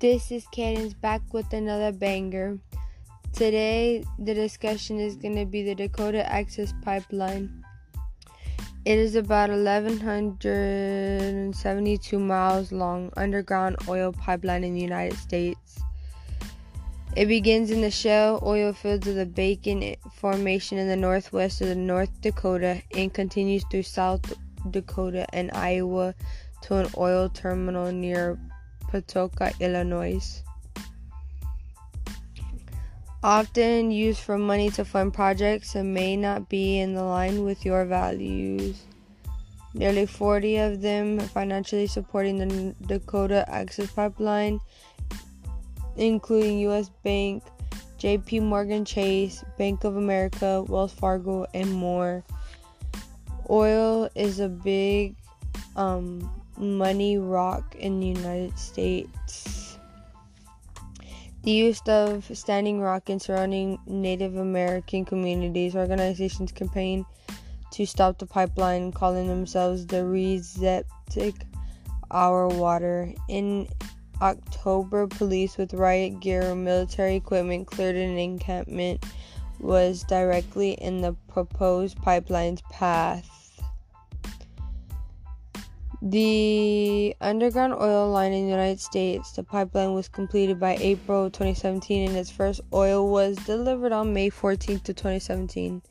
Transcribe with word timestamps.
This 0.00 0.30
is 0.30 0.46
Cadence 0.52 0.94
back 0.94 1.22
with 1.32 1.52
another 1.52 1.90
banger. 1.90 2.56
Today, 3.32 4.04
the 4.20 4.32
discussion 4.32 5.00
is 5.00 5.16
going 5.16 5.34
to 5.34 5.44
be 5.44 5.64
the 5.64 5.74
Dakota 5.74 6.24
Access 6.32 6.72
Pipeline. 6.82 7.64
It 8.84 8.96
is 8.96 9.16
about 9.16 9.50
1,172 9.50 12.18
miles 12.20 12.70
long 12.70 13.12
underground 13.16 13.74
oil 13.88 14.12
pipeline 14.12 14.62
in 14.62 14.74
the 14.74 14.80
United 14.80 15.18
States. 15.18 15.80
It 17.16 17.26
begins 17.26 17.72
in 17.72 17.80
the 17.80 17.90
shale 17.90 18.38
oil 18.44 18.72
fields 18.72 19.08
of 19.08 19.16
the 19.16 19.26
Bakken 19.26 19.96
Formation 20.12 20.78
in 20.78 20.86
the 20.86 20.94
northwest 20.94 21.60
of 21.60 21.76
North 21.76 22.20
Dakota 22.20 22.80
and 22.94 23.12
continues 23.12 23.64
through 23.68 23.82
South 23.82 24.32
Dakota 24.70 25.26
and 25.34 25.50
Iowa 25.50 26.14
to 26.62 26.76
an 26.76 26.86
oil 26.96 27.28
terminal 27.28 27.90
near 27.90 28.38
Patoka, 28.90 29.58
Illinois. 29.60 30.42
Often 33.22 33.90
used 33.90 34.20
for 34.20 34.38
money 34.38 34.70
to 34.70 34.84
fund 34.84 35.12
projects 35.12 35.74
and 35.74 35.92
may 35.92 36.16
not 36.16 36.48
be 36.48 36.78
in 36.78 36.94
the 36.94 37.02
line 37.02 37.44
with 37.44 37.64
your 37.64 37.84
values. 37.84 38.82
Nearly 39.74 40.06
40 40.06 40.56
of 40.58 40.80
them 40.80 41.18
financially 41.18 41.86
supporting 41.86 42.38
the 42.38 42.74
Dakota 42.86 43.44
Access 43.48 43.90
Pipeline, 43.90 44.60
including 45.96 46.60
U.S. 46.60 46.90
Bank, 47.02 47.42
JP 47.98 48.42
Morgan 48.42 48.84
Chase, 48.84 49.44
Bank 49.58 49.84
of 49.84 49.96
America, 49.96 50.62
Wells 50.62 50.92
Fargo, 50.92 51.46
and 51.54 51.72
more. 51.72 52.24
Oil 53.50 54.08
is 54.14 54.38
a 54.38 54.48
big 54.48 55.16
um, 55.74 56.30
money 56.58 57.18
rock 57.18 57.74
in 57.76 58.00
the 58.00 58.06
United 58.06 58.58
States. 58.58 59.78
The 61.42 61.50
use 61.52 61.80
of 61.86 62.28
Standing 62.36 62.80
Rock 62.80 63.08
and 63.08 63.22
surrounding 63.22 63.78
Native 63.86 64.36
American 64.36 65.04
communities 65.04 65.76
organizations 65.76 66.52
campaign 66.52 67.06
to 67.70 67.86
stop 67.86 68.18
the 68.18 68.26
pipeline, 68.26 68.92
calling 68.92 69.28
themselves 69.28 69.86
the 69.86 69.98
ReZpect 69.98 71.42
Our 72.10 72.48
Water. 72.48 73.14
In 73.28 73.68
October, 74.20 75.06
police 75.06 75.56
with 75.56 75.72
riot 75.74 76.18
gear 76.20 76.42
and 76.42 76.64
military 76.64 77.14
equipment 77.14 77.68
cleared 77.68 77.96
an 77.96 78.18
encampment 78.18 79.04
was 79.60 80.02
directly 80.04 80.72
in 80.72 81.00
the 81.00 81.12
proposed 81.28 82.00
pipeline's 82.02 82.62
path. 82.70 83.37
The 86.00 87.16
underground 87.20 87.74
oil 87.74 88.08
line 88.10 88.32
in 88.32 88.44
the 88.44 88.50
United 88.50 88.80
States, 88.80 89.32
the 89.32 89.42
pipeline 89.42 89.94
was 89.94 90.08
completed 90.08 90.60
by 90.60 90.76
April 90.76 91.28
2017 91.28 92.08
and 92.08 92.16
its 92.16 92.30
first 92.30 92.60
oil 92.72 93.10
was 93.10 93.36
delivered 93.38 93.90
on 93.90 94.12
May 94.12 94.30
14, 94.30 94.78
2017. 94.78 95.82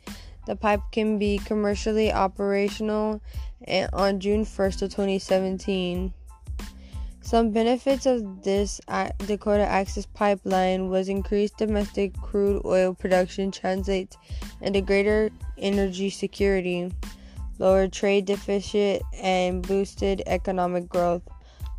The 0.46 0.56
pipe 0.56 0.80
can 0.94 1.20
be 1.20 1.40
commercially 1.40 2.14
operational 2.14 3.20
eh, 3.68 3.88
on 3.92 4.22
June 4.22 4.46
1st, 4.46 4.80
2017. 4.80 6.14
Some 7.20 7.52
benefits 7.52 8.06
of 8.06 8.44
this 8.44 8.80
Dakota 9.26 9.66
Access 9.68 10.06
Pipeline 10.06 10.88
was 10.88 11.10
increased 11.10 11.58
domestic 11.58 12.14
crude 12.22 12.62
oil 12.64 12.94
production 12.94 13.52
translates 13.52 14.16
into 14.62 14.80
greater 14.80 15.32
energy 15.58 16.10
security 16.10 16.94
lowered 17.60 17.94
trade 17.94 18.26
deficit, 18.26 19.02
and 19.22 19.66
boosted 19.66 20.22
economic 20.28 20.88
growth. 20.88 21.24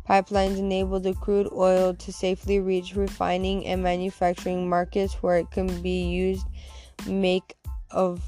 Pipelines 0.07 0.57
enable 0.57 0.99
the 0.99 1.13
crude 1.13 1.49
oil 1.53 1.93
to 1.93 2.11
safely 2.11 2.59
reach 2.59 2.95
refining 2.95 3.65
and 3.65 3.83
manufacturing 3.83 4.67
markets 4.67 5.13
where 5.21 5.37
it 5.37 5.51
can 5.51 5.81
be 5.81 6.03
used 6.07 6.47
make 7.07 7.55
of 7.91 8.21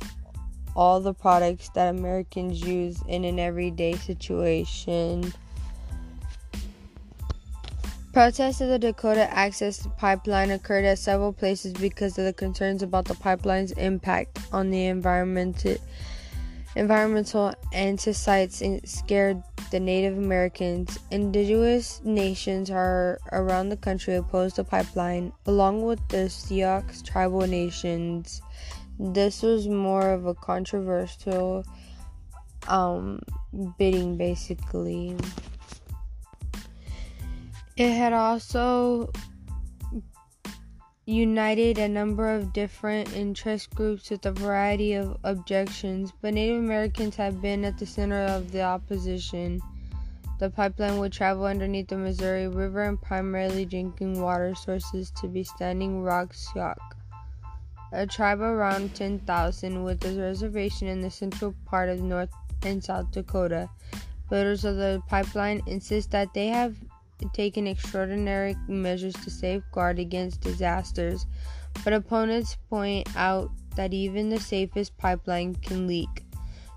all 0.76 1.02
the 1.02 1.14
products 1.14 1.70
that 1.70 1.94
Americans 1.94 2.62
use 2.62 3.02
in 3.08 3.26
an 3.26 3.40
everyday 3.40 3.94
situation. 3.96 5.34
Protests 8.14 8.60
of 8.60 8.68
the 8.68 8.78
Dakota 8.78 9.34
Access 9.34 9.88
Pipeline 9.98 10.52
occurred 10.52 10.84
at 10.84 11.00
several 11.00 11.32
places 11.32 11.74
because 11.74 12.18
of 12.18 12.26
the 12.26 12.34
concerns 12.34 12.84
about 12.84 13.06
the 13.06 13.16
pipeline's 13.16 13.72
impact 13.74 14.40
on 14.52 14.70
the 14.70 14.86
environment 14.86 15.66
environmental 16.76 17.54
anticides 17.74 18.64
scared 18.86 19.44
the 19.72 19.80
Native 19.80 20.18
Americans. 20.18 21.00
Indigenous 21.12 22.02
nations 22.04 22.70
are 22.70 23.20
around 23.32 23.70
the 23.70 23.78
country 23.78 24.16
opposed 24.16 24.58
the 24.58 24.64
pipeline, 24.64 25.32
along 25.46 25.84
with 25.84 26.06
the 26.10 26.30
Sioux 26.30 26.84
tribal 27.04 27.48
nations. 27.48 28.42
This 29.00 29.42
was 29.42 29.68
more 29.68 30.12
of 30.12 30.26
a 30.26 30.36
controversial 30.36 31.64
um, 32.68 33.22
bidding, 33.78 34.18
basically. 34.18 35.16
It 37.78 37.92
had 37.92 38.14
also 38.14 39.12
united 41.12 41.78
a 41.78 41.88
number 41.88 42.34
of 42.34 42.54
different 42.54 43.14
interest 43.14 43.76
groups 43.76 44.10
with 44.10 44.26
a 44.26 44.32
variety 44.32 44.94
of 44.94 45.18
objections, 45.24 46.14
but 46.22 46.34
Native 46.34 46.60
Americans 46.60 47.16
have 47.18 47.42
been 47.42 47.66
at 47.66 47.78
the 47.78 47.86
center 47.86 48.22
of 48.24 48.52
the 48.52 48.62
opposition. 48.62 49.62
The 50.40 50.50
pipeline 50.50 50.98
would 50.98 51.12
travel 51.12 51.46
underneath 51.46 51.90
the 51.90 51.98
Missouri 51.98 52.48
River 52.48 52.84
and 52.84 53.00
primarily 53.00 53.66
drinking 53.66 54.22
water 54.22 54.56
sources 54.56 55.12
to 55.22 55.28
be 55.28 55.44
Standing 55.44 56.02
Rock 56.02 56.34
Sioux, 56.34 56.74
a 57.92 58.08
tribe 58.08 58.42
around 58.42 58.96
10,000 58.96 59.84
with 59.84 60.04
a 60.06 60.20
reservation 60.20 60.88
in 60.88 61.02
the 61.02 61.12
central 61.12 61.54
part 61.66 61.90
of 61.90 62.02
North 62.02 62.32
and 62.64 62.84
South 62.84 63.12
Dakota. 63.12 63.70
Builders 64.30 64.64
of 64.66 64.78
the 64.78 65.04
pipeline 65.08 65.62
insist 65.68 66.12
that 66.12 66.34
they 66.34 66.48
have 66.48 66.76
taken 67.34 67.68
extraordinary 67.68 68.56
measures 68.68 69.14
to 69.16 69.30
safeguard 69.30 70.00
against 70.00 70.42
disasters, 70.42 71.26
but 71.84 71.94
opponents 71.94 72.58
point 72.70 73.08
out 73.16 73.52
that 73.76 73.94
even 73.94 74.30
the 74.30 74.40
safest 74.40 74.98
pipeline 74.98 75.56
can 75.56 75.88
leak. 75.88 76.24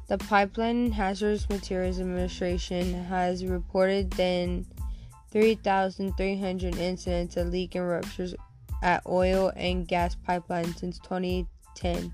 The 0.07 0.19
Pipeline 0.19 0.77
and 0.77 0.95
Hazardous 0.95 1.49
Materials 1.49 1.99
Administration 1.99 3.05
has 3.05 3.45
reported 3.45 4.11
then 4.11 4.67
3,300 5.31 6.77
incidents 6.77 7.37
of 7.37 7.49
leak 7.49 7.75
and 7.75 7.89
ruptures 7.89 8.35
at 8.83 9.03
oil 9.07 9.51
and 9.57 9.89
gas 9.89 10.15
pipelines 10.29 10.79
since 10.79 10.99
2010. 10.99 12.13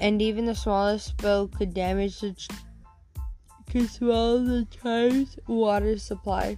And 0.00 0.22
even 0.22 0.44
the 0.44 0.54
smallest 0.54 1.06
spill 1.06 1.48
could 1.48 1.72
damage 1.72 2.20
the 2.20 2.36
could 3.70 3.90
swallow 3.90 4.38
the 4.38 4.66
tribe's 4.66 5.38
water 5.46 5.98
supply. 5.98 6.56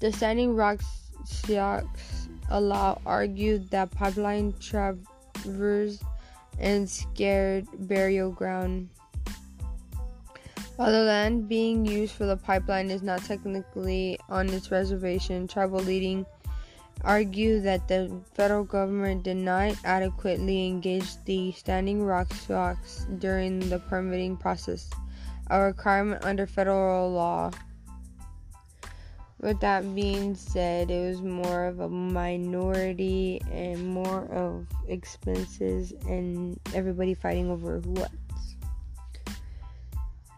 The 0.00 0.10
Standing 0.10 0.56
Rock 0.56 0.80
Sioux 1.24 1.82
allow 2.48 3.00
argued 3.04 3.70
that 3.70 3.90
pipeline 3.90 4.54
traversed 4.58 6.02
and 6.58 6.88
scared 6.88 7.66
burial 7.86 8.30
ground. 8.32 8.88
While 10.76 10.92
the 10.92 11.02
land 11.02 11.48
being 11.48 11.84
used 11.84 12.14
for 12.14 12.24
the 12.24 12.38
pipeline 12.38 12.90
is 12.90 13.02
not 13.02 13.22
technically 13.24 14.18
on 14.30 14.48
its 14.48 14.70
reservation, 14.70 15.46
tribal 15.46 15.80
leading 15.80 16.24
argue 17.04 17.60
that 17.60 17.86
the 17.86 18.10
federal 18.34 18.64
government 18.64 19.22
did 19.22 19.36
not 19.36 19.76
adequately 19.84 20.66
engage 20.66 21.22
the 21.26 21.52
Standing 21.52 22.02
Rock 22.02 22.32
Sioux 22.32 22.74
during 23.18 23.60
the 23.68 23.78
permitting 23.78 24.38
process, 24.38 24.88
a 25.50 25.60
requirement 25.60 26.24
under 26.24 26.46
federal 26.46 27.10
law. 27.12 27.50
With 29.40 29.60
that 29.60 29.94
being 29.94 30.34
said, 30.34 30.90
it 30.90 31.00
was 31.00 31.22
more 31.22 31.64
of 31.64 31.80
a 31.80 31.88
minority 31.88 33.40
and 33.50 33.86
more 33.86 34.26
of 34.26 34.66
expenses 34.86 35.94
and 36.06 36.60
everybody 36.74 37.14
fighting 37.14 37.50
over 37.50 37.78
what. 37.78 38.10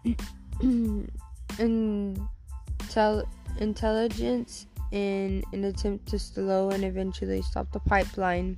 Intel- 1.59 3.27
intelligence 3.59 4.67
in 4.93 5.43
an 5.53 5.65
attempt 5.65 6.07
to 6.07 6.19
slow 6.19 6.71
and 6.71 6.85
eventually 6.85 7.43
stop 7.43 7.73
the 7.73 7.81
pipeline. 7.81 8.57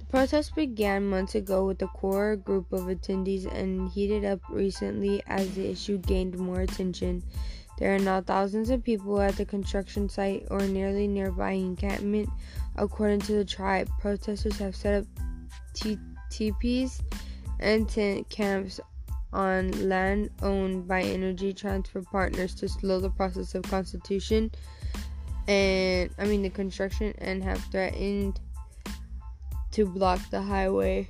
The 0.00 0.06
protest 0.06 0.56
began 0.56 1.06
months 1.06 1.36
ago 1.36 1.64
with 1.64 1.80
a 1.82 1.86
core 1.88 2.34
group 2.34 2.72
of 2.72 2.82
attendees 2.82 3.46
and 3.52 3.88
heated 3.90 4.24
up 4.24 4.40
recently 4.50 5.22
as 5.28 5.54
the 5.54 5.70
issue 5.70 5.98
gained 5.98 6.36
more 6.38 6.60
attention. 6.60 7.22
There 7.78 7.94
are 7.94 7.98
now 7.98 8.20
thousands 8.20 8.70
of 8.70 8.82
people 8.82 9.20
at 9.20 9.36
the 9.36 9.44
construction 9.44 10.08
site 10.08 10.46
or 10.50 10.60
nearly 10.60 11.06
nearby 11.06 11.52
encampment. 11.52 12.28
According 12.76 13.20
to 13.20 13.32
the 13.32 13.44
tribe, 13.44 13.88
protesters 14.00 14.58
have 14.58 14.74
set 14.74 15.02
up 15.02 15.06
teepees 16.30 17.02
and 17.60 17.88
tent 17.88 18.28
camps 18.30 18.80
on 19.32 19.88
land 19.88 20.30
owned 20.42 20.88
by 20.88 21.02
Energy 21.02 21.52
Transfer 21.52 22.02
Partners 22.02 22.54
to 22.54 22.68
slow 22.68 23.00
the 23.00 23.10
process 23.10 23.54
of 23.54 23.62
constitution 23.64 24.50
and 25.48 26.10
I 26.18 26.24
mean 26.24 26.42
the 26.42 26.50
construction 26.50 27.14
and 27.18 27.42
have 27.44 27.62
threatened 27.70 28.40
to 29.72 29.86
block 29.86 30.20
the 30.30 30.42
highway. 30.42 31.08